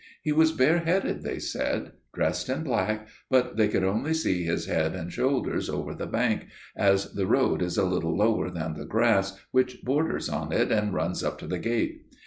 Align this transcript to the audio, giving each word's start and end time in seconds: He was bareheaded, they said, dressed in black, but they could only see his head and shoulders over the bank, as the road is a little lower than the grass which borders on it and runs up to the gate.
He 0.23 0.31
was 0.31 0.51
bareheaded, 0.51 1.21
they 1.21 1.37
said, 1.37 1.91
dressed 2.11 2.49
in 2.49 2.63
black, 2.63 3.07
but 3.29 3.55
they 3.55 3.67
could 3.67 3.83
only 3.83 4.15
see 4.15 4.43
his 4.43 4.65
head 4.65 4.95
and 4.95 5.13
shoulders 5.13 5.69
over 5.69 5.93
the 5.93 6.07
bank, 6.07 6.47
as 6.75 7.13
the 7.13 7.27
road 7.27 7.61
is 7.61 7.77
a 7.77 7.85
little 7.85 8.17
lower 8.17 8.49
than 8.49 8.73
the 8.73 8.85
grass 8.85 9.37
which 9.51 9.83
borders 9.83 10.27
on 10.27 10.51
it 10.51 10.71
and 10.71 10.95
runs 10.95 11.23
up 11.23 11.37
to 11.37 11.45
the 11.45 11.59
gate. 11.59 12.07